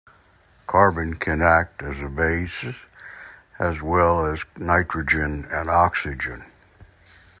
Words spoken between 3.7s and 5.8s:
well as nitrogen and